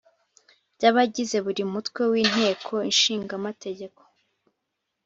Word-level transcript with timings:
By 0.77 0.85
abagize 0.89 1.37
buri 1.45 1.63
mutwe 1.71 2.01
w 2.11 2.13
inteko 2.23 2.73
ishinga 2.91 3.31
amategeko 3.39 4.01